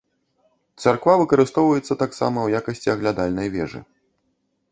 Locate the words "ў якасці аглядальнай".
2.43-3.47